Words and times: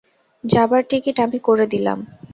যাবার 0.43 0.81
টিকিট 0.89 1.17
আমি 1.19 1.39
করে 1.39 1.65
দিলাম। 1.67 1.99